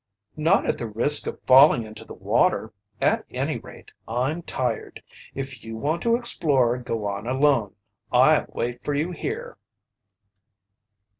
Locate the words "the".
0.79-0.87, 2.03-2.15